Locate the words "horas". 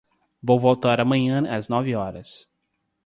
1.93-2.47